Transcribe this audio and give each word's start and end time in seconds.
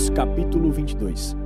Números 0.00 0.16
capítulo 0.16 0.72
22 0.72 1.36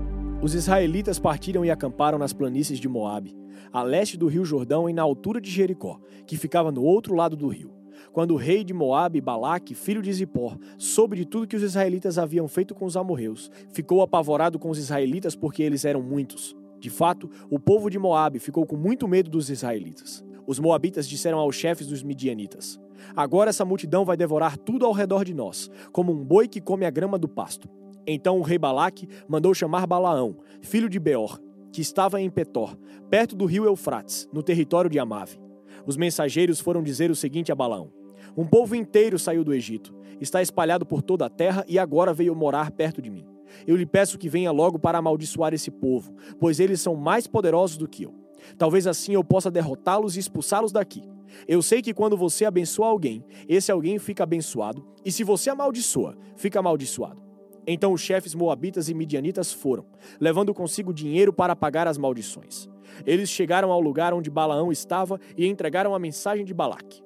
Os 0.40 0.54
israelitas 0.54 1.18
partiram 1.18 1.64
e 1.64 1.72
acamparam 1.72 2.16
nas 2.16 2.32
planícies 2.32 2.79
de 2.79 2.88
Moabe, 2.88 3.36
a 3.72 3.82
leste 3.82 4.16
do 4.16 4.29
rio 4.29 4.45
Jordão 4.45 4.88
e 4.88 4.92
na 4.92 5.02
altura 5.02 5.40
de 5.40 5.50
Jericó, 5.50 5.98
que 6.24 6.36
ficava 6.36 6.70
no 6.70 6.80
outro 6.84 7.16
lado 7.16 7.34
do 7.34 7.48
rio. 7.48 7.72
Quando 8.12 8.30
o 8.30 8.36
rei 8.36 8.62
de 8.62 8.72
Moabe, 8.72 9.20
Balaque, 9.20 9.75
filho 9.75 10.00
de 10.00 10.12
Zippor, 10.12 10.56
soube 10.79 11.16
de 11.16 11.25
tudo 11.25 11.48
que 11.48 11.56
os 11.56 11.64
israelitas 11.64 12.16
haviam 12.16 12.46
feito 12.46 12.77
com 12.77 12.84
os 12.84 12.96
amorreus, 12.96 13.50
ficou 13.70 14.02
apavorado 14.02 14.57
com 14.57 14.71
os 14.71 14.79
israelitas 14.79 15.34
porque 15.34 15.61
eles 15.61 15.84
eram 15.84 16.00
muitos. 16.00 16.55
De 16.79 16.91
fato, 16.91 17.29
o 17.50 17.59
povo 17.59 17.91
de 17.91 17.98
Moabe 17.98 18.39
ficou 18.39 18.64
com 18.64 18.77
muito 18.77 19.09
medo 19.09 19.29
dos 19.29 19.50
israelitas. 19.50 20.25
Os 20.46 20.61
moabitas 20.61 21.09
disseram 21.09 21.39
aos 21.39 21.57
chefes 21.57 21.89
dos 21.89 22.05
midianitas: 22.05 22.80
Agora 23.16 23.50
essa 23.50 23.64
multidão 23.64 24.05
vai 24.05 24.16
devorar 24.16 24.56
tudo 24.56 24.86
ao 24.86 24.92
redor 24.92 25.24
de 25.24 25.34
nós, 25.34 25.68
como 25.91 26.12
um 26.12 26.24
boi 26.24 26.46
que 26.46 26.60
come 26.60 26.86
a 26.86 26.91
grama 26.91 27.18
do 27.18 27.27
pasto. 27.28 27.68
Então 28.06 28.38
o 28.38 28.42
rei 28.42 28.58
Balaque 28.58 29.08
mandou 29.26 29.54
chamar 29.54 29.86
Balaão, 29.86 30.36
filho 30.60 30.88
de 30.88 30.98
Beor, 30.98 31.40
que 31.72 31.80
estava 31.80 32.20
em 32.20 32.30
Petor, 32.30 32.77
perto 33.10 33.34
do 33.34 33.46
rio 33.46 33.64
Eufrates, 33.64 34.28
no 34.32 34.42
território 34.42 34.90
de 34.90 34.98
Amave. 34.98 35.40
Os 35.86 35.96
mensageiros 35.96 36.60
foram 36.60 36.82
dizer 36.82 37.10
o 37.10 37.16
seguinte 37.16 37.50
a 37.50 37.54
Balaão: 37.54 37.90
Um 38.36 38.46
povo 38.46 38.74
inteiro 38.74 39.18
saiu 39.18 39.42
do 39.42 39.54
Egito, 39.54 39.94
está 40.20 40.42
espalhado 40.42 40.86
por 40.86 41.02
toda 41.02 41.27
a 41.27 41.30
terra 41.30 41.64
e 41.68 41.78
agora 41.78 42.14
veio 42.14 42.34
morar 42.34 42.70
perto 42.70 43.00
de 43.02 43.10
mim. 43.10 43.27
Eu 43.66 43.77
lhe 43.77 43.86
peço 43.86 44.18
que 44.18 44.28
venha 44.28 44.50
logo 44.50 44.78
para 44.78 44.98
amaldiçoar 44.98 45.55
esse 45.55 45.70
povo, 45.70 46.14
pois 46.41 46.60
eles 46.60 46.80
são 46.80 46.94
mais 46.96 47.27
poderosos 47.27 47.77
do 47.77 47.88
que 47.88 48.05
eu. 48.05 48.14
Talvez 48.58 48.86
assim 48.86 49.12
eu 49.14 49.24
possa 49.24 49.50
derrotá-los 49.50 50.16
e 50.16 50.20
expulsá-los 50.20 50.72
daqui. 50.72 51.02
Eu 51.48 51.62
sei 51.62 51.82
que 51.82 51.94
quando 51.94 52.16
você 52.16 52.44
abençoa 52.44 52.86
alguém, 52.86 53.24
esse 53.48 53.72
alguém 53.72 53.98
fica 53.98 54.22
abençoado, 54.22 54.86
e 55.05 55.10
se 55.10 55.24
você 55.24 55.50
amaldiçoa, 55.50 56.16
fica 56.36 56.58
amaldiçoado. 56.58 57.23
Então 57.67 57.93
os 57.93 58.01
chefes 58.01 58.34
moabitas 58.34 58.89
e 58.89 58.95
midianitas 58.95 59.53
foram, 59.53 59.87
levando 60.20 60.53
consigo 60.53 60.93
dinheiro 60.93 61.33
para 61.33 61.57
pagar 61.57 61.87
as 61.87 61.98
maldições. 61.98 62.69
Eles 63.07 63.31
chegaram 63.31 63.73
ao 63.73 63.81
lugar 63.81 64.12
onde 64.12 64.31
Balaão 64.31 64.70
estava 64.70 65.19
e 65.37 65.47
entregaram 65.47 65.95
a 65.95 65.98
mensagem 65.98 66.45
de 66.45 66.55
Balaque. 66.55 67.03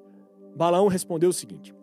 Balaão 0.55 0.87
respondeu 0.87 1.29
o 1.29 1.33
seguinte: 1.33 1.73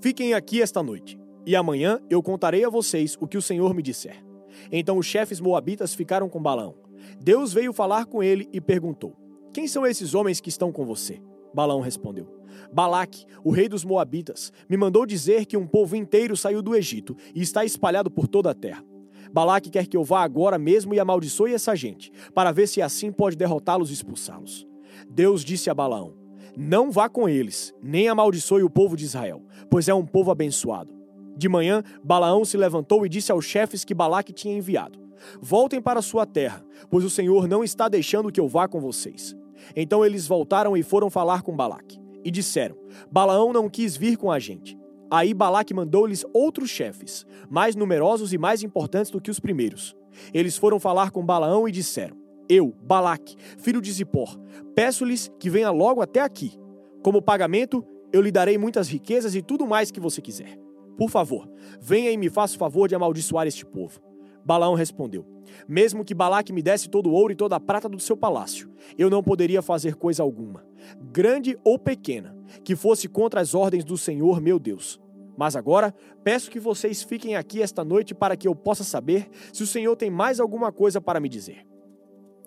Fiquem 0.00 0.34
aqui 0.34 0.60
esta 0.60 0.82
noite, 0.82 1.18
e 1.46 1.56
amanhã 1.56 1.98
eu 2.10 2.22
contarei 2.22 2.64
a 2.64 2.70
vocês 2.70 3.16
o 3.20 3.26
que 3.26 3.38
o 3.38 3.42
Senhor 3.42 3.74
me 3.74 3.82
disser. 3.82 4.22
Então 4.70 4.98
os 4.98 5.06
chefes 5.06 5.40
moabitas 5.40 5.94
ficaram 5.94 6.28
com 6.28 6.42
Balaão. 6.42 6.74
Deus 7.20 7.52
veio 7.52 7.72
falar 7.72 8.06
com 8.06 8.22
ele 8.22 8.48
e 8.52 8.60
perguntou: 8.60 9.16
Quem 9.52 9.66
são 9.66 9.86
esses 9.86 10.14
homens 10.14 10.40
que 10.40 10.48
estão 10.48 10.70
com 10.70 10.84
você? 10.84 11.20
Balaão 11.54 11.80
respondeu: 11.80 12.26
Balaque, 12.72 13.26
o 13.44 13.50
rei 13.50 13.68
dos 13.68 13.84
Moabitas, 13.84 14.52
me 14.68 14.76
mandou 14.76 15.04
dizer 15.04 15.46
que 15.46 15.56
um 15.56 15.66
povo 15.66 15.96
inteiro 15.96 16.36
saiu 16.36 16.62
do 16.62 16.74
Egito 16.74 17.16
e 17.34 17.42
está 17.42 17.64
espalhado 17.64 18.10
por 18.10 18.26
toda 18.26 18.50
a 18.50 18.54
terra. 18.54 18.84
Balaque 19.32 19.70
quer 19.70 19.86
que 19.86 19.96
eu 19.96 20.04
vá 20.04 20.22
agora 20.22 20.58
mesmo 20.58 20.94
e 20.94 21.00
amaldiçoe 21.00 21.54
essa 21.54 21.74
gente, 21.74 22.12
para 22.34 22.52
ver 22.52 22.66
se 22.66 22.82
assim 22.82 23.10
pode 23.10 23.36
derrotá-los 23.36 23.90
e 23.90 23.94
expulsá-los. 23.94 24.66
Deus 25.08 25.44
disse 25.44 25.70
a 25.70 25.74
Balaão: 25.74 26.14
Não 26.56 26.90
vá 26.90 27.08
com 27.08 27.28
eles, 27.28 27.74
nem 27.82 28.08
amaldiçoe 28.08 28.62
o 28.62 28.70
povo 28.70 28.96
de 28.96 29.04
Israel, 29.04 29.42
pois 29.70 29.88
é 29.88 29.94
um 29.94 30.04
povo 30.04 30.30
abençoado. 30.30 30.92
De 31.36 31.48
manhã, 31.48 31.82
Balaão 32.04 32.44
se 32.44 32.56
levantou 32.56 33.06
e 33.06 33.08
disse 33.08 33.32
aos 33.32 33.44
chefes 33.44 33.84
que 33.84 33.94
Balaque 33.94 34.32
tinha 34.32 34.56
enviado: 34.56 34.98
Voltem 35.40 35.80
para 35.80 36.02
sua 36.02 36.26
terra, 36.26 36.64
pois 36.90 37.04
o 37.04 37.10
Senhor 37.10 37.48
não 37.48 37.64
está 37.64 37.88
deixando 37.88 38.30
que 38.30 38.40
eu 38.40 38.48
vá 38.48 38.68
com 38.68 38.80
vocês. 38.80 39.34
Então 39.74 40.04
eles 40.04 40.26
voltaram 40.26 40.76
e 40.76 40.82
foram 40.82 41.10
falar 41.10 41.42
com 41.42 41.56
Balaque. 41.56 42.00
E 42.24 42.30
disseram: 42.30 42.76
Balaão 43.10 43.52
não 43.52 43.68
quis 43.68 43.96
vir 43.96 44.16
com 44.16 44.30
a 44.30 44.38
gente. 44.38 44.78
Aí 45.10 45.34
Balaque 45.34 45.74
mandou-lhes 45.74 46.24
outros 46.32 46.70
chefes, 46.70 47.26
mais 47.50 47.76
numerosos 47.76 48.32
e 48.32 48.38
mais 48.38 48.62
importantes 48.62 49.10
do 49.10 49.20
que 49.20 49.30
os 49.30 49.38
primeiros. 49.38 49.94
Eles 50.32 50.56
foram 50.56 50.80
falar 50.80 51.10
com 51.10 51.24
Balaão 51.24 51.68
e 51.68 51.72
disseram: 51.72 52.16
Eu, 52.48 52.74
Balaque, 52.82 53.36
filho 53.58 53.80
de 53.80 53.92
Zippor, 53.92 54.38
peço-lhes 54.74 55.30
que 55.38 55.50
venha 55.50 55.70
logo 55.70 56.00
até 56.00 56.20
aqui. 56.20 56.58
Como 57.02 57.20
pagamento, 57.20 57.84
eu 58.12 58.22
lhe 58.22 58.30
darei 58.30 58.56
muitas 58.56 58.88
riquezas 58.88 59.34
e 59.34 59.42
tudo 59.42 59.66
mais 59.66 59.90
que 59.90 60.00
você 60.00 60.20
quiser. 60.20 60.56
Por 60.96 61.10
favor, 61.10 61.48
venha 61.80 62.10
e 62.10 62.16
me 62.16 62.28
faça 62.28 62.54
o 62.54 62.58
favor 62.58 62.88
de 62.88 62.94
amaldiçoar 62.94 63.46
este 63.46 63.66
povo. 63.66 64.00
Balaão 64.44 64.74
respondeu: 64.74 65.24
Mesmo 65.68 66.04
que 66.04 66.14
Balaque 66.14 66.52
me 66.52 66.62
desse 66.62 66.88
todo 66.88 67.08
o 67.08 67.12
ouro 67.12 67.32
e 67.32 67.36
toda 67.36 67.56
a 67.56 67.60
prata 67.60 67.88
do 67.88 68.00
seu 68.00 68.16
palácio, 68.16 68.70
eu 68.98 69.08
não 69.08 69.22
poderia 69.22 69.62
fazer 69.62 69.94
coisa 69.94 70.22
alguma, 70.22 70.64
grande 71.12 71.58
ou 71.64 71.78
pequena, 71.78 72.36
que 72.64 72.76
fosse 72.76 73.08
contra 73.08 73.40
as 73.40 73.54
ordens 73.54 73.84
do 73.84 73.96
Senhor 73.96 74.40
meu 74.40 74.58
Deus. 74.58 75.00
Mas 75.36 75.56
agora 75.56 75.94
peço 76.22 76.50
que 76.50 76.60
vocês 76.60 77.02
fiquem 77.02 77.36
aqui 77.36 77.62
esta 77.62 77.84
noite 77.84 78.14
para 78.14 78.36
que 78.36 78.46
eu 78.46 78.54
possa 78.54 78.84
saber 78.84 79.28
se 79.52 79.62
o 79.62 79.66
Senhor 79.66 79.96
tem 79.96 80.10
mais 80.10 80.38
alguma 80.38 80.70
coisa 80.70 81.00
para 81.00 81.20
me 81.20 81.28
dizer. 81.28 81.66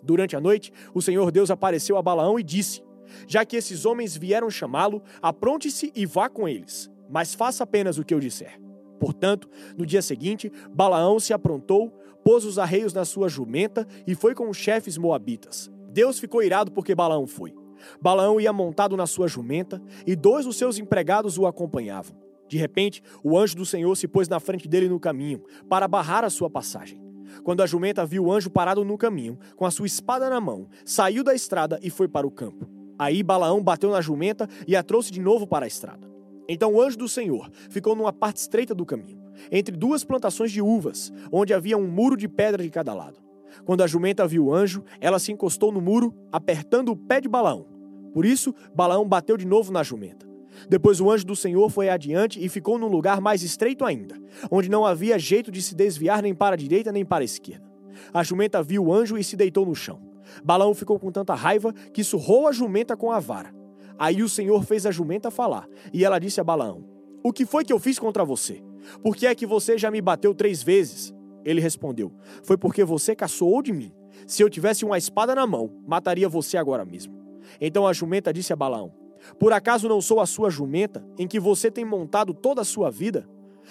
Durante 0.04 0.36
a 0.36 0.42
noite, 0.42 0.72
o 0.94 1.02
Senhor 1.02 1.32
Deus 1.32 1.50
apareceu 1.50 1.98
a 1.98 2.02
Balaão 2.02 2.40
e 2.40 2.44
disse: 2.44 2.84
Já 3.28 3.44
que 3.44 3.56
esses 3.56 3.86
homens 3.86 4.16
vieram 4.16 4.50
chamá-lo, 4.50 5.02
apronte-se 5.22 5.92
e 5.96 6.06
vá 6.06 6.30
com 6.30 6.48
eles, 6.48 6.92
mas 7.10 7.34
faça 7.34 7.64
apenas 7.64 7.98
o 7.98 8.04
que 8.04 8.14
eu 8.14 8.20
disser. 8.20 8.65
Portanto, 9.00 9.50
no 9.78 9.86
dia 9.86 10.02
seguinte, 10.02 10.52
Balaão 10.72 11.20
se 11.20 11.34
aprontou, 11.34 11.92
pôs 12.24 12.46
os 12.46 12.58
arreios 12.58 12.94
na 12.94 13.06
sua 13.06 13.30
jumenta 13.30 13.88
e 14.08 14.16
foi 14.16 14.34
com 14.34 14.50
os 14.50 14.58
chefes 14.58 14.98
moabitas. 14.98 15.72
Deus 15.92 16.20
ficou 16.20 16.44
irado 16.44 16.72
porque 16.72 16.96
Balaão 16.96 17.28
foi. 17.28 17.54
Balaão 18.02 18.40
ia 18.40 18.52
montado 18.52 18.98
na 18.98 19.06
sua 19.06 19.28
jumenta 19.28 19.82
e 20.06 20.16
dois 20.16 20.46
dos 20.46 20.58
seus 20.58 20.78
empregados 20.78 21.38
o 21.38 21.46
acompanhavam. 21.46 22.16
De 22.48 22.58
repente, 22.58 23.02
o 23.24 23.38
anjo 23.38 23.56
do 23.56 23.66
Senhor 23.66 23.96
se 23.96 24.08
pôs 24.08 24.28
na 24.28 24.40
frente 24.40 24.68
dele 24.68 24.88
no 24.88 25.00
caminho, 25.00 25.42
para 25.68 25.88
barrar 25.88 26.24
a 26.24 26.30
sua 26.30 26.50
passagem. 26.50 27.02
Quando 27.44 27.62
a 27.62 27.66
jumenta 27.66 28.06
viu 28.06 28.26
o 28.26 28.32
anjo 28.32 28.50
parado 28.50 28.86
no 28.86 28.98
caminho, 28.98 29.38
com 29.56 29.66
a 29.66 29.72
sua 29.72 29.88
espada 29.88 30.30
na 30.30 30.40
mão, 30.40 30.68
saiu 30.86 31.24
da 31.24 31.34
estrada 31.34 31.80
e 31.82 31.90
foi 31.90 32.08
para 32.08 32.26
o 32.26 32.32
campo. 32.32 32.68
Aí 32.98 33.22
Balaão 33.24 33.62
bateu 33.62 33.92
na 33.92 34.00
jumenta 34.00 34.48
e 34.68 34.76
a 34.76 34.84
trouxe 34.84 35.12
de 35.12 35.20
novo 35.20 35.46
para 35.46 35.66
a 35.66 35.68
estrada. 35.68 36.15
Então 36.48 36.74
o 36.74 36.82
anjo 36.82 36.98
do 36.98 37.08
Senhor 37.08 37.50
ficou 37.70 37.96
numa 37.96 38.14
parte 38.14 38.38
estreita 38.38 38.76
do 38.76 38.86
caminho, 38.86 39.22
entre 39.52 39.76
duas 39.76 40.04
plantações 40.04 40.52
de 40.52 40.62
uvas, 40.62 41.12
onde 41.32 41.54
havia 41.54 41.78
um 41.78 41.88
muro 41.88 42.16
de 42.16 42.28
pedra 42.28 42.64
de 42.64 42.70
cada 42.70 42.94
lado. 42.94 43.20
Quando 43.64 43.82
a 43.82 43.88
jumenta 43.88 44.28
viu 44.28 44.46
o 44.46 44.54
anjo, 44.54 44.84
ela 45.00 45.20
se 45.20 45.32
encostou 45.32 45.72
no 45.72 45.82
muro, 45.82 46.14
apertando 46.32 46.90
o 46.90 46.96
pé 46.96 47.22
de 47.22 47.28
Balaão. 47.28 47.66
Por 48.14 48.26
isso, 48.26 48.54
Balaão 48.74 49.08
bateu 49.08 49.38
de 49.38 49.46
novo 49.46 49.72
na 49.72 49.84
jumenta. 49.84 50.26
Depois 50.70 51.02
o 51.02 51.10
anjo 51.12 51.26
do 51.26 51.36
Senhor 51.36 51.70
foi 51.70 51.90
adiante 51.90 52.44
e 52.44 52.48
ficou 52.48 52.78
num 52.78 52.88
lugar 52.88 53.20
mais 53.20 53.44
estreito 53.44 53.84
ainda, 53.84 54.16
onde 54.50 54.70
não 54.70 54.86
havia 54.86 55.20
jeito 55.20 55.52
de 55.52 55.62
se 55.62 55.76
desviar 55.76 56.22
nem 56.22 56.34
para 56.34 56.54
a 56.54 56.58
direita 56.58 56.92
nem 56.92 57.04
para 57.04 57.24
a 57.24 57.26
esquerda. 57.26 57.66
A 58.14 58.24
jumenta 58.24 58.64
viu 58.64 58.86
o 58.86 58.94
anjo 58.94 59.18
e 59.18 59.24
se 59.24 59.36
deitou 59.36 59.66
no 59.66 59.76
chão. 59.76 60.00
Balaão 60.44 60.74
ficou 60.74 61.00
com 61.00 61.12
tanta 61.12 61.34
raiva 61.34 61.74
que 61.94 62.04
surrou 62.04 62.48
a 62.48 62.52
jumenta 62.52 62.96
com 62.96 63.12
a 63.12 63.20
vara. 63.20 63.54
Aí 63.98 64.22
o 64.22 64.30
Senhor 64.30 64.64
fez 64.64 64.86
a 64.86 64.92
jumenta 64.92 65.32
falar, 65.32 65.68
e 65.94 66.04
ela 66.04 66.20
disse 66.20 66.42
a 66.42 66.44
Balaão: 66.44 66.84
O 67.24 67.32
que 67.32 67.46
foi 67.46 67.64
que 67.64 67.72
eu 67.72 67.80
fiz 67.80 67.98
contra 67.98 68.26
você? 68.26 68.62
Por 69.02 69.16
que 69.16 69.26
é 69.26 69.36
que 69.36 69.46
você 69.46 69.78
já 69.78 69.90
me 69.90 70.02
bateu 70.02 70.34
três 70.34 70.62
vezes? 70.62 71.14
Ele 71.44 71.62
respondeu: 71.62 72.12
Foi 72.44 72.58
porque 72.58 72.84
você 72.84 73.16
caçoou 73.16 73.62
de 73.62 73.72
mim. 73.72 73.94
Se 74.28 74.42
eu 74.42 74.50
tivesse 74.50 74.84
uma 74.84 74.98
espada 74.98 75.36
na 75.36 75.46
mão, 75.46 75.72
mataria 75.88 76.28
você 76.28 76.58
agora 76.58 76.84
mesmo. 76.84 77.14
Então 77.62 77.88
a 77.88 77.94
jumenta 77.94 78.34
disse 78.34 78.52
a 78.52 78.56
Balaão: 78.56 78.92
Por 79.40 79.54
acaso 79.54 79.88
não 79.88 80.02
sou 80.02 80.20
a 80.20 80.26
sua 80.26 80.50
jumenta, 80.50 81.06
em 81.18 81.28
que 81.28 81.40
você 81.40 81.72
tem 81.72 81.86
montado 81.86 82.34
toda 82.34 82.62
a 82.62 82.66
sua 82.66 82.90
vida? 82.90 83.28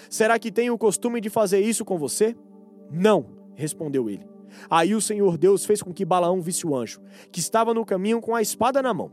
Será 0.09 0.37
que 0.39 0.51
tenho 0.51 0.73
o 0.73 0.77
costume 0.77 1.21
de 1.21 1.29
fazer 1.29 1.59
isso 1.59 1.85
com 1.85 1.97
você? 1.97 2.35
Não, 2.91 3.25
respondeu 3.55 4.09
ele. 4.09 4.27
Aí 4.69 4.95
o 4.95 5.01
Senhor 5.01 5.37
Deus 5.37 5.65
fez 5.65 5.81
com 5.81 5.93
que 5.93 6.05
Balaão 6.05 6.41
visse 6.41 6.65
o 6.65 6.75
anjo, 6.75 7.01
que 7.31 7.39
estava 7.39 7.73
no 7.73 7.85
caminho 7.85 8.21
com 8.21 8.35
a 8.35 8.41
espada 8.41 8.81
na 8.81 8.93
mão. 8.93 9.11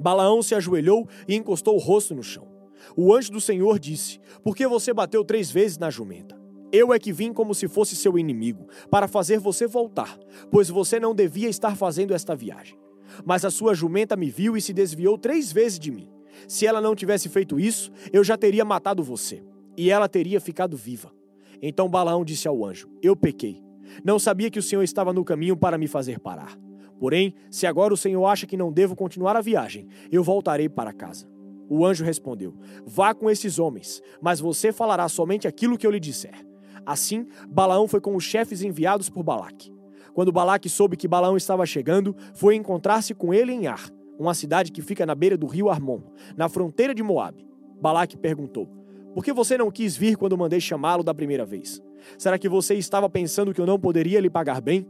Balaão 0.00 0.42
se 0.42 0.54
ajoelhou 0.54 1.06
e 1.28 1.36
encostou 1.36 1.74
o 1.74 1.78
rosto 1.78 2.14
no 2.14 2.22
chão. 2.22 2.48
O 2.96 3.14
anjo 3.14 3.30
do 3.30 3.40
Senhor 3.40 3.78
disse: 3.78 4.18
Por 4.42 4.56
que 4.56 4.66
você 4.66 4.92
bateu 4.92 5.24
três 5.24 5.50
vezes 5.50 5.78
na 5.78 5.90
jumenta? 5.90 6.40
Eu 6.72 6.92
é 6.92 6.98
que 6.98 7.12
vim 7.12 7.32
como 7.32 7.54
se 7.54 7.68
fosse 7.68 7.96
seu 7.96 8.18
inimigo, 8.18 8.68
para 8.90 9.08
fazer 9.08 9.38
você 9.38 9.66
voltar, 9.66 10.18
pois 10.50 10.68
você 10.68 11.00
não 11.00 11.14
devia 11.14 11.48
estar 11.48 11.76
fazendo 11.76 12.14
esta 12.14 12.34
viagem. 12.34 12.78
Mas 13.24 13.44
a 13.44 13.50
sua 13.50 13.74
jumenta 13.74 14.16
me 14.16 14.30
viu 14.30 14.56
e 14.56 14.62
se 14.62 14.72
desviou 14.72 15.18
três 15.18 15.52
vezes 15.52 15.78
de 15.78 15.90
mim. 15.90 16.08
Se 16.46 16.64
ela 16.66 16.80
não 16.80 16.94
tivesse 16.94 17.28
feito 17.28 17.58
isso, 17.58 17.90
eu 18.12 18.22
já 18.22 18.36
teria 18.36 18.64
matado 18.64 19.02
você, 19.02 19.44
e 19.76 19.90
ela 19.90 20.08
teria 20.08 20.40
ficado 20.40 20.76
viva. 20.76 21.12
Então 21.60 21.88
Balaão 21.88 22.24
disse 22.24 22.48
ao 22.48 22.64
anjo: 22.64 22.88
Eu 23.02 23.14
pequei. 23.14 23.62
Não 24.04 24.18
sabia 24.18 24.50
que 24.50 24.58
o 24.58 24.62
Senhor 24.62 24.82
estava 24.82 25.12
no 25.12 25.24
caminho 25.24 25.56
para 25.56 25.76
me 25.76 25.88
fazer 25.88 26.20
parar. 26.20 26.56
Porém, 27.00 27.32
se 27.50 27.66
agora 27.66 27.94
o 27.94 27.96
Senhor 27.96 28.26
acha 28.26 28.46
que 28.46 28.58
não 28.58 28.70
devo 28.70 28.94
continuar 28.94 29.34
a 29.34 29.40
viagem, 29.40 29.88
eu 30.12 30.22
voltarei 30.22 30.68
para 30.68 30.92
casa. 30.92 31.26
O 31.66 31.86
anjo 31.86 32.04
respondeu: 32.04 32.54
Vá 32.84 33.14
com 33.14 33.30
esses 33.30 33.58
homens, 33.58 34.02
mas 34.20 34.38
você 34.38 34.70
falará 34.70 35.08
somente 35.08 35.48
aquilo 35.48 35.78
que 35.78 35.86
eu 35.86 35.90
lhe 35.90 35.98
disser. 35.98 36.46
Assim, 36.84 37.26
Balaão 37.48 37.88
foi 37.88 38.02
com 38.02 38.14
os 38.14 38.22
chefes 38.22 38.60
enviados 38.60 39.08
por 39.08 39.22
Balaque. 39.22 39.72
Quando 40.12 40.30
Balaque 40.30 40.68
soube 40.68 40.96
que 40.96 41.08
Balaão 41.08 41.38
estava 41.38 41.64
chegando, 41.64 42.14
foi 42.34 42.54
encontrar-se 42.54 43.14
com 43.14 43.32
ele 43.32 43.52
em 43.52 43.66
Ar, 43.66 43.88
uma 44.18 44.34
cidade 44.34 44.70
que 44.70 44.82
fica 44.82 45.06
na 45.06 45.14
beira 45.14 45.38
do 45.38 45.46
rio 45.46 45.70
Armon, 45.70 46.02
na 46.36 46.50
fronteira 46.50 46.94
de 46.94 47.02
Moabe. 47.02 47.48
Balaque 47.80 48.18
perguntou: 48.18 48.66
Por 49.14 49.24
que 49.24 49.32
você 49.32 49.56
não 49.56 49.70
quis 49.70 49.96
vir 49.96 50.18
quando 50.18 50.36
mandei 50.36 50.60
chamá-lo 50.60 51.02
da 51.02 51.14
primeira 51.14 51.46
vez? 51.46 51.80
Será 52.18 52.38
que 52.38 52.48
você 52.48 52.74
estava 52.74 53.08
pensando 53.08 53.54
que 53.54 53.60
eu 53.60 53.66
não 53.66 53.80
poderia 53.80 54.20
lhe 54.20 54.28
pagar 54.28 54.60
bem? 54.60 54.86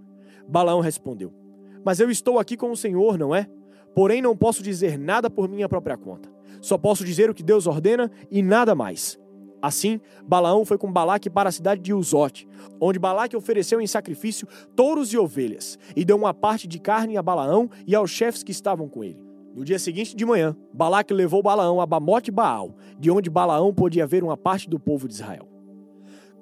Balaão 0.49 0.81
respondeu: 0.81 1.40
Mas 1.85 2.00
eu 2.00 2.11
estou 2.11 2.38
aqui 2.38 2.56
com 2.56 2.71
o 2.71 2.77
Senhor, 2.77 3.19
não 3.19 3.35
é? 3.35 3.49
Porém, 3.94 4.23
não 4.23 4.37
posso 4.37 4.62
dizer 4.62 4.99
nada 4.99 5.29
por 5.29 5.49
minha 5.49 5.69
própria 5.69 5.97
conta. 5.97 6.31
Só 6.61 6.77
posso 6.77 7.05
dizer 7.05 7.31
o 7.31 7.35
que 7.35 7.43
Deus 7.43 7.67
ordena 7.67 8.11
e 8.31 8.43
nada 8.43 8.75
mais. 8.75 9.19
Assim, 9.62 10.00
Balaão 10.27 10.65
foi 10.65 10.79
com 10.79 10.91
Balaque 10.91 11.29
para 11.29 11.50
a 11.50 11.53
cidade 11.53 11.82
de 11.82 11.93
Uzote, 11.93 12.49
onde 12.81 12.99
Balaque 12.99 13.37
ofereceu 13.37 13.81
em 13.81 13.87
sacrifício 13.87 14.49
touros 14.75 15.12
e 15.12 15.19
ovelhas, 15.19 15.79
e 15.94 16.05
deu 16.05 16.17
uma 16.17 16.32
parte 16.32 16.67
de 16.67 16.79
carne 16.79 17.17
a 17.17 17.23
Balaão 17.23 17.69
e 17.87 17.94
aos 17.94 18.11
chefes 18.11 18.43
que 18.43 18.53
estavam 18.53 18.88
com 18.88 19.05
ele. 19.05 19.21
No 19.55 19.65
dia 19.65 19.79
seguinte 19.79 20.17
de 20.17 20.25
manhã, 20.25 20.56
Balaque 20.73 21.12
levou 21.12 21.43
Balaão 21.43 21.81
a 21.81 21.87
Bamote 21.87 22.31
Baal, 22.31 22.75
de 22.99 23.11
onde 23.11 23.29
Balaão 23.29 23.75
podia 23.75 24.06
ver 24.06 24.23
uma 24.23 24.37
parte 24.37 24.71
do 24.71 24.79
povo 24.79 25.06
de 25.06 25.15
Israel. 25.15 25.47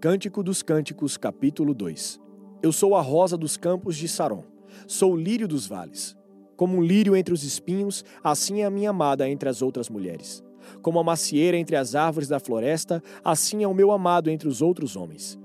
Cântico 0.01 0.43
dos 0.43 0.63
Cânticos, 0.63 1.17
capítulo 1.17 1.75
2 1.75 2.21
Eu 2.63 2.71
sou 2.71 2.95
a 2.95 3.01
rosa 3.01 3.37
dos 3.37 3.57
campos 3.57 3.97
de 3.97 4.07
Saron, 4.07 4.45
sou 4.87 5.13
o 5.13 5.17
lírio 5.17 5.49
dos 5.49 5.67
vales. 5.67 6.17
Como 6.57 6.77
um 6.77 6.83
lírio 6.83 7.15
entre 7.15 7.33
os 7.33 7.45
espinhos, 7.45 8.05
assim 8.23 8.63
é 8.63 8.65
a 8.65 8.71
minha 8.71 8.91
amada 8.91 9.29
entre 9.29 9.49
as 9.49 9.63
outras 9.63 9.89
mulheres. 9.89 10.43
Como 10.83 10.99
a 10.99 11.05
macieira 11.05 11.57
entre 11.57 11.77
as 11.77 11.95
árvores 11.95 12.29
da 12.29 12.41
floresta, 12.41 13.03
assim 13.25 13.63
é 13.63 13.69
o 13.69 13.75
meu 13.75 13.93
amado 13.93 14.29
entre 14.29 14.49
os 14.49 14.61
outros 14.61 14.97
homens. 14.97 15.39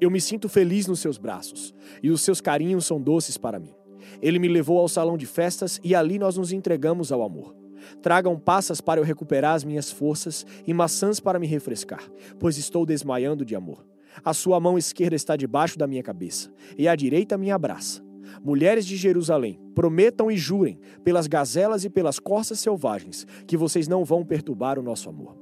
Eu 0.00 0.10
me 0.10 0.20
sinto 0.20 0.48
feliz 0.48 0.86
nos 0.86 1.00
seus 1.00 1.18
braços, 1.18 1.74
e 2.02 2.10
os 2.10 2.20
seus 2.20 2.40
carinhos 2.40 2.84
são 2.84 3.00
doces 3.00 3.36
para 3.36 3.58
mim. 3.58 3.74
Ele 4.20 4.38
me 4.38 4.48
levou 4.48 4.78
ao 4.78 4.88
salão 4.88 5.16
de 5.16 5.26
festas 5.26 5.80
e 5.82 5.94
ali 5.94 6.18
nós 6.18 6.36
nos 6.36 6.52
entregamos 6.52 7.12
ao 7.12 7.22
amor. 7.22 7.54
Tragam 8.02 8.38
passas 8.38 8.80
para 8.80 9.00
eu 9.00 9.04
recuperar 9.04 9.54
as 9.54 9.64
minhas 9.64 9.90
forças 9.90 10.44
e 10.66 10.74
maçãs 10.74 11.20
para 11.20 11.38
me 11.38 11.46
refrescar, 11.46 12.02
pois 12.38 12.58
estou 12.58 12.84
desmaiando 12.84 13.44
de 13.44 13.54
amor. 13.54 13.86
A 14.24 14.32
sua 14.32 14.60
mão 14.60 14.78
esquerda 14.78 15.16
está 15.16 15.36
debaixo 15.36 15.78
da 15.78 15.86
minha 15.86 16.02
cabeça, 16.02 16.52
e 16.78 16.86
a 16.86 16.94
direita 16.94 17.36
me 17.36 17.50
abraça. 17.50 18.03
Mulheres 18.42 18.86
de 18.86 18.96
Jerusalém, 18.96 19.58
prometam 19.74 20.30
e 20.30 20.36
jurem, 20.36 20.78
pelas 21.02 21.26
gazelas 21.26 21.84
e 21.84 21.90
pelas 21.90 22.18
corças 22.18 22.60
selvagens, 22.60 23.26
que 23.46 23.56
vocês 23.56 23.88
não 23.88 24.04
vão 24.04 24.24
perturbar 24.24 24.78
o 24.78 24.82
nosso 24.82 25.08
amor. 25.08 25.36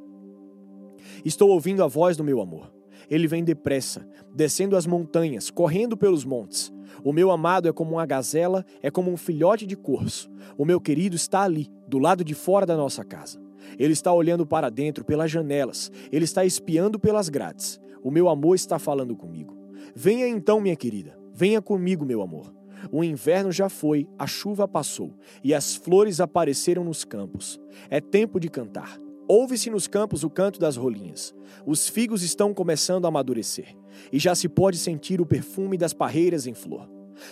Estou 1.24 1.50
ouvindo 1.50 1.82
a 1.82 1.86
voz 1.86 2.16
do 2.16 2.24
meu 2.24 2.40
amor. 2.40 2.72
Ele 3.10 3.26
vem 3.26 3.44
depressa, 3.44 4.06
descendo 4.34 4.76
as 4.76 4.86
montanhas, 4.86 5.50
correndo 5.50 5.96
pelos 5.96 6.24
montes. 6.24 6.72
O 7.04 7.12
meu 7.12 7.30
amado 7.30 7.68
é 7.68 7.72
como 7.72 7.92
uma 7.92 8.06
gazela, 8.06 8.64
é 8.82 8.90
como 8.90 9.10
um 9.10 9.16
filhote 9.16 9.66
de 9.66 9.76
corso. 9.76 10.30
O 10.56 10.64
meu 10.64 10.80
querido 10.80 11.16
está 11.16 11.42
ali, 11.42 11.68
do 11.86 11.98
lado 11.98 12.24
de 12.24 12.34
fora 12.34 12.64
da 12.64 12.76
nossa 12.76 13.04
casa. 13.04 13.40
Ele 13.78 13.92
está 13.92 14.12
olhando 14.12 14.46
para 14.46 14.70
dentro 14.70 15.04
pelas 15.04 15.30
janelas, 15.30 15.90
ele 16.10 16.24
está 16.24 16.44
espiando 16.44 16.98
pelas 16.98 17.28
grades. 17.28 17.80
O 18.02 18.10
meu 18.10 18.28
amor 18.28 18.54
está 18.54 18.78
falando 18.78 19.16
comigo. 19.16 19.56
Venha 19.94 20.26
então, 20.26 20.60
minha 20.60 20.76
querida, 20.76 21.18
venha 21.32 21.60
comigo, 21.62 22.04
meu 22.04 22.22
amor. 22.22 22.52
O 22.90 23.04
inverno 23.04 23.52
já 23.52 23.68
foi, 23.68 24.08
a 24.18 24.26
chuva 24.26 24.66
passou, 24.66 25.14
e 25.42 25.54
as 25.54 25.74
flores 25.74 26.20
apareceram 26.20 26.84
nos 26.84 27.04
campos. 27.04 27.60
É 27.88 28.00
tempo 28.00 28.40
de 28.40 28.48
cantar. 28.48 28.98
Ouve-se 29.28 29.70
nos 29.70 29.86
campos 29.86 30.24
o 30.24 30.30
canto 30.30 30.58
das 30.58 30.76
rolinhas. 30.76 31.34
Os 31.64 31.88
figos 31.88 32.22
estão 32.22 32.52
começando 32.52 33.04
a 33.04 33.08
amadurecer, 33.08 33.76
e 34.12 34.18
já 34.18 34.34
se 34.34 34.48
pode 34.48 34.78
sentir 34.78 35.20
o 35.20 35.26
perfume 35.26 35.76
das 35.78 35.92
parreiras 35.92 36.46
em 36.46 36.54
flor. 36.54 36.88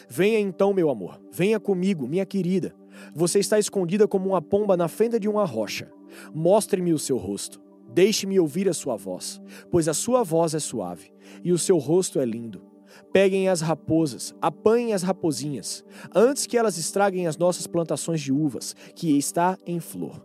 Venha 0.09 0.39
então, 0.39 0.73
meu 0.73 0.89
amor, 0.89 1.21
venha 1.33 1.59
comigo, 1.59 2.07
minha 2.07 2.27
querida. 2.27 2.75
Você 3.15 3.39
está 3.39 3.59
escondida 3.59 4.07
como 4.07 4.31
uma 4.31 4.43
pomba 4.43 4.77
na 4.77 4.89
fenda 4.89 5.19
de 5.19 5.29
uma 5.29 5.45
rocha. 5.45 5.91
Mostre-me 6.35 6.93
o 6.93 6.99
seu 6.99 7.17
rosto. 7.17 7.61
Deixe-me 7.93 8.39
ouvir 8.39 8.69
a 8.69 8.73
sua 8.73 8.97
voz, 8.97 9.41
pois 9.69 9.89
a 9.89 9.95
sua 9.95 10.23
voz 10.23 10.55
é 10.55 10.61
suave 10.61 11.13
e 11.43 11.53
o 11.53 11.59
seu 11.59 11.77
rosto 11.77 12.21
é 12.21 12.25
lindo. 12.25 12.70
Peguem 13.13 13.49
as 13.49 13.61
raposas, 13.61 14.35
apanhem 14.41 14.93
as 14.93 15.03
raposinhas, 15.03 15.85
antes 16.15 16.47
que 16.47 16.57
elas 16.57 16.79
estraguem 16.79 17.27
as 17.27 17.37
nossas 17.37 17.67
plantações 17.67 18.21
de 18.21 18.33
uvas, 18.33 18.75
que 18.95 19.17
está 19.17 19.59
em 19.67 19.81
flor. 19.81 20.25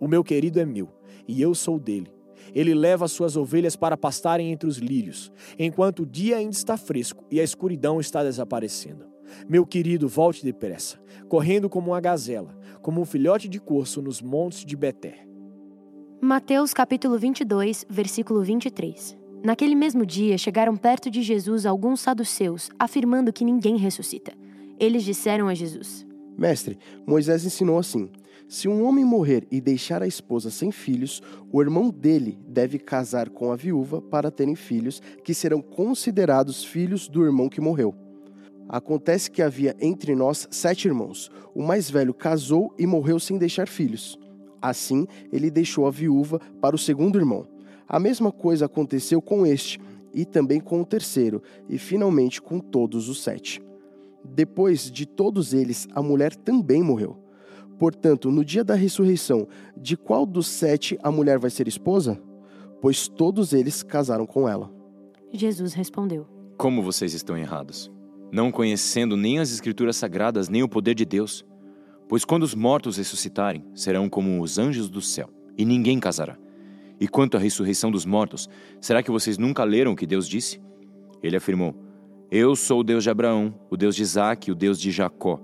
O 0.00 0.06
meu 0.06 0.22
querido 0.22 0.60
é 0.60 0.64
meu, 0.64 0.88
e 1.26 1.40
eu 1.40 1.54
sou 1.54 1.78
dele. 1.78 2.12
Ele 2.54 2.74
leva 2.74 3.04
as 3.04 3.12
suas 3.12 3.36
ovelhas 3.36 3.76
para 3.76 3.96
pastarem 3.96 4.52
entre 4.52 4.68
os 4.68 4.78
lírios, 4.78 5.30
enquanto 5.58 6.00
o 6.00 6.06
dia 6.06 6.36
ainda 6.36 6.52
está 6.52 6.76
fresco 6.76 7.24
e 7.30 7.40
a 7.40 7.44
escuridão 7.44 8.00
está 8.00 8.22
desaparecendo. 8.22 9.06
Meu 9.48 9.66
querido, 9.66 10.08
volte 10.08 10.44
depressa, 10.44 10.98
correndo 11.28 11.68
como 11.68 11.90
uma 11.90 12.00
gazela, 12.00 12.56
como 12.80 13.00
um 13.00 13.04
filhote 13.04 13.48
de 13.48 13.60
corso 13.60 14.00
nos 14.00 14.22
montes 14.22 14.64
de 14.64 14.76
Beté. 14.76 15.26
Mateus 16.20 16.72
capítulo 16.72 17.18
22, 17.18 17.84
versículo 17.88 18.42
23. 18.42 19.16
Naquele 19.42 19.74
mesmo 19.74 20.04
dia 20.04 20.36
chegaram 20.36 20.76
perto 20.76 21.10
de 21.10 21.22
Jesus 21.22 21.64
alguns 21.64 22.00
saduceus, 22.00 22.70
afirmando 22.78 23.32
que 23.32 23.44
ninguém 23.44 23.76
ressuscita. 23.76 24.32
Eles 24.78 25.04
disseram 25.04 25.48
a 25.48 25.54
Jesus: 25.54 26.06
Mestre, 26.36 26.78
Moisés 27.06 27.44
ensinou 27.44 27.78
assim: 27.78 28.10
se 28.48 28.66
um 28.66 28.82
homem 28.84 29.04
morrer 29.04 29.46
e 29.50 29.60
deixar 29.60 30.02
a 30.02 30.06
esposa 30.06 30.50
sem 30.50 30.72
filhos, 30.72 31.22
o 31.52 31.60
irmão 31.60 31.90
dele 31.90 32.38
deve 32.48 32.78
casar 32.78 33.28
com 33.28 33.52
a 33.52 33.56
viúva 33.56 34.00
para 34.00 34.30
terem 34.30 34.56
filhos, 34.56 35.02
que 35.22 35.34
serão 35.34 35.60
considerados 35.60 36.64
filhos 36.64 37.08
do 37.08 37.22
irmão 37.22 37.48
que 37.50 37.60
morreu. 37.60 37.94
Acontece 38.66 39.30
que 39.30 39.42
havia 39.42 39.76
entre 39.80 40.14
nós 40.14 40.48
sete 40.50 40.88
irmãos. 40.88 41.30
O 41.54 41.62
mais 41.62 41.90
velho 41.90 42.14
casou 42.14 42.74
e 42.78 42.86
morreu 42.86 43.20
sem 43.20 43.36
deixar 43.36 43.68
filhos. 43.68 44.18
Assim, 44.62 45.06
ele 45.32 45.50
deixou 45.50 45.86
a 45.86 45.90
viúva 45.90 46.40
para 46.60 46.74
o 46.74 46.78
segundo 46.78 47.18
irmão. 47.18 47.46
A 47.88 47.98
mesma 47.98 48.30
coisa 48.30 48.66
aconteceu 48.66 49.22
com 49.22 49.46
este, 49.46 49.80
e 50.12 50.24
também 50.24 50.60
com 50.60 50.80
o 50.80 50.84
terceiro, 50.84 51.42
e 51.68 51.78
finalmente 51.78 52.40
com 52.40 52.58
todos 52.58 53.08
os 53.08 53.22
sete. 53.22 53.62
Depois 54.24 54.90
de 54.90 55.06
todos 55.06 55.54
eles, 55.54 55.86
a 55.92 56.02
mulher 56.02 56.34
também 56.34 56.82
morreu. 56.82 57.16
Portanto, 57.78 58.30
no 58.30 58.44
dia 58.44 58.64
da 58.64 58.74
ressurreição, 58.74 59.46
de 59.76 59.96
qual 59.96 60.26
dos 60.26 60.48
sete 60.48 60.98
a 61.02 61.10
mulher 61.10 61.38
vai 61.38 61.50
ser 61.50 61.68
esposa? 61.68 62.20
Pois 62.80 63.08
todos 63.08 63.52
eles 63.52 63.82
casaram 63.82 64.26
com 64.26 64.48
ela. 64.48 64.70
Jesus 65.32 65.72
respondeu: 65.72 66.26
Como 66.56 66.82
vocês 66.82 67.14
estão 67.14 67.36
errados, 67.36 67.90
não 68.32 68.50
conhecendo 68.50 69.16
nem 69.16 69.38
as 69.38 69.52
Escrituras 69.52 69.96
sagradas 69.96 70.48
nem 70.48 70.62
o 70.62 70.68
poder 70.68 70.94
de 70.94 71.04
Deus. 71.04 71.44
Pois 72.08 72.24
quando 72.24 72.42
os 72.42 72.54
mortos 72.54 72.96
ressuscitarem, 72.96 73.64
serão 73.74 74.08
como 74.08 74.42
os 74.42 74.58
anjos 74.58 74.88
do 74.88 75.00
céu, 75.00 75.28
e 75.56 75.64
ninguém 75.64 76.00
casará. 76.00 76.36
E 77.00 77.06
quanto 77.06 77.36
à 77.36 77.40
ressurreição 77.40 77.90
dos 77.90 78.04
mortos, 78.04 78.48
será 78.80 79.02
que 79.02 79.10
vocês 79.10 79.38
nunca 79.38 79.64
leram 79.64 79.92
o 79.92 79.96
que 79.96 80.06
Deus 80.06 80.28
disse? 80.28 80.60
Ele 81.22 81.36
afirmou: 81.36 81.74
Eu 82.30 82.56
sou 82.56 82.80
o 82.80 82.84
Deus 82.84 83.04
de 83.04 83.10
Abraão, 83.10 83.54
o 83.70 83.76
Deus 83.76 83.94
de 83.94 84.02
Isaque, 84.02 84.50
o 84.50 84.54
Deus 84.54 84.80
de 84.80 84.90
Jacó. 84.90 85.40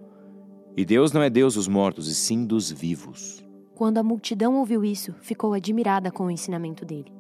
E 0.76 0.84
Deus 0.84 1.12
não 1.12 1.22
é 1.22 1.30
Deus 1.30 1.54
dos 1.54 1.68
mortos, 1.68 2.08
e 2.08 2.14
sim 2.14 2.44
dos 2.44 2.70
vivos. 2.70 3.44
Quando 3.74 3.98
a 3.98 4.02
multidão 4.02 4.56
ouviu 4.56 4.84
isso, 4.84 5.14
ficou 5.20 5.52
admirada 5.52 6.10
com 6.10 6.26
o 6.26 6.30
ensinamento 6.30 6.84
dele. 6.84 7.12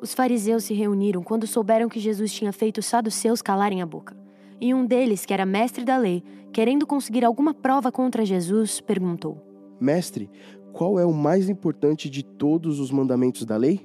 Os 0.00 0.14
fariseus 0.14 0.64
se 0.64 0.74
reuniram 0.74 1.22
quando 1.22 1.46
souberam 1.46 1.88
que 1.88 1.98
Jesus 1.98 2.32
tinha 2.32 2.52
feito 2.52 2.78
os 2.78 2.86
saduceus 2.86 3.42
calarem 3.42 3.82
a 3.82 3.86
boca. 3.86 4.16
E 4.60 4.72
um 4.72 4.86
deles, 4.86 5.24
que 5.24 5.32
era 5.32 5.46
mestre 5.46 5.84
da 5.84 5.96
lei, 5.96 6.22
querendo 6.52 6.86
conseguir 6.86 7.24
alguma 7.24 7.52
prova 7.52 7.90
contra 7.90 8.24
Jesus, 8.24 8.80
perguntou: 8.80 9.40
Mestre, 9.80 10.28
qual 10.72 10.98
é 10.98 11.04
o 11.04 11.12
mais 11.12 11.48
importante 11.48 12.08
de 12.08 12.22
todos 12.22 12.78
os 12.80 12.90
mandamentos 12.90 13.44
da 13.44 13.56
lei? 13.56 13.80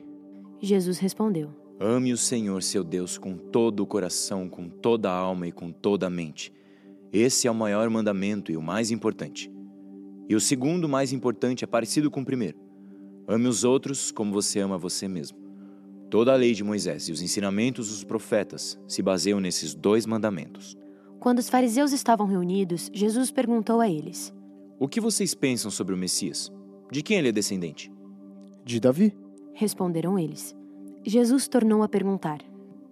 Jesus 0.62 1.00
respondeu: 1.00 1.50
Ame 1.80 2.14
o 2.14 2.18
Senhor 2.18 2.64
seu 2.64 2.84
Deus 2.84 3.18
com 3.18 3.36
todo 3.36 3.82
o 3.82 3.86
coração, 3.86 4.48
com 4.48 4.70
toda 4.70 5.10
a 5.10 5.16
alma 5.16 5.48
e 5.48 5.52
com 5.52 5.72
toda 5.72 6.08
a 6.08 6.10
mente. 6.10 6.54
Esse 7.12 7.48
é 7.48 7.52
o 7.52 7.56
maior 7.56 7.90
mandamento 7.90 8.52
e 8.52 8.58
o 8.58 8.62
mais 8.62 8.92
importante. 8.92 9.52
E 10.30 10.36
o 10.36 10.40
segundo 10.40 10.88
mais 10.88 11.12
importante 11.12 11.64
é 11.64 11.68
parecido 11.68 12.10
com 12.10 12.22
o 12.22 12.26
primeiro. 12.26 12.58
Ame 13.28 13.48
os 13.48 13.64
outros 13.64 14.12
como 14.12 14.32
você 14.32 14.60
ama 14.60 14.78
você 14.78 15.08
mesmo. 15.08 15.38
Toda 16.10 16.32
a 16.32 16.36
lei 16.36 16.54
de 16.54 16.64
Moisés 16.64 17.10
e 17.10 17.12
os 17.12 17.22
ensinamentos 17.22 17.90
dos 17.90 18.04
profetas 18.04 18.80
se 18.88 19.02
baseiam 19.02 19.40
nesses 19.40 19.74
dois 19.74 20.06
mandamentos. 20.06 20.78
Quando 21.20 21.40
os 21.40 21.50
fariseus 21.50 21.92
estavam 21.92 22.28
reunidos, 22.28 22.90
Jesus 22.94 23.32
perguntou 23.32 23.80
a 23.80 23.90
eles: 23.90 24.34
O 24.80 24.88
que 24.88 25.02
vocês 25.02 25.34
pensam 25.34 25.72
sobre 25.72 25.94
o 25.94 25.98
Messias? 25.98 26.52
De 26.94 27.02
quem 27.02 27.18
ele 27.18 27.30
é 27.30 27.32
descendente? 27.32 27.92
De 28.64 28.80
Davi. 28.80 29.18
Responderam 29.56 30.20
eles. 30.20 30.56
Jesus 31.04 31.48
tornou 31.48 31.82
a 31.82 31.90
perguntar: 31.90 32.38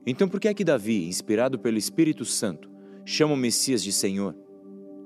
Então 0.08 0.28
por 0.28 0.40
que 0.40 0.48
é 0.48 0.56
que 0.56 0.64
Davi, 0.64 1.08
inspirado 1.08 1.60
pelo 1.60 1.78
Espírito 1.78 2.26
Santo, 2.26 2.68
chama 3.06 3.36
o 3.36 3.38
Messias 3.38 3.84
de 3.84 3.92
Senhor? 3.92 4.36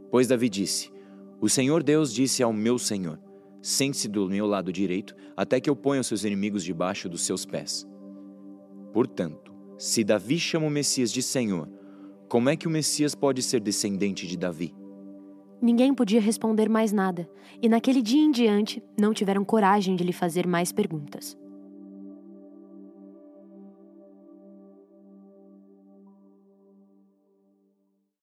Pois 0.10 0.30
Davi 0.30 0.48
disse: 0.48 0.94
O 1.42 1.50
Senhor 1.50 1.84
Deus 1.84 2.14
disse 2.14 2.42
ao 2.42 2.54
meu 2.54 2.80
Senhor: 2.80 3.20
Sente-se 3.62 4.08
do 4.08 4.30
meu 4.30 4.46
lado 4.46 4.72
direito, 4.72 5.14
até 5.36 5.60
que 5.60 5.70
eu 5.70 5.76
ponha 5.76 6.00
os 6.00 6.08
seus 6.08 6.24
inimigos 6.24 6.64
debaixo 6.64 7.10
dos 7.10 7.24
seus 7.24 7.46
pés. 7.46 7.86
Portanto, 8.94 9.54
se 9.78 10.06
Davi 10.06 10.40
chama 10.40 10.68
o 10.68 10.72
Messias 10.72 11.12
de 11.12 11.22
Senhor, 11.22 11.68
como 12.30 12.48
é 12.48 12.56
que 12.56 12.66
o 12.66 12.72
Messias 12.72 13.14
pode 13.14 13.44
ser 13.44 13.60
descendente 13.60 14.26
de 14.26 14.38
Davi? 14.38 14.74
Ninguém 15.62 15.94
podia 15.94 16.22
responder 16.22 16.70
mais 16.70 16.92
nada, 16.92 17.30
e 17.62 17.70
naquele 17.70 18.02
dia 18.02 18.22
em 18.22 18.32
diante 18.32 18.84
não 19.00 19.14
tiveram 19.14 19.44
coragem 19.44 19.96
de 19.96 20.04
lhe 20.04 20.14
fazer 20.14 20.46
mais 20.46 20.72
perguntas. 20.72 21.38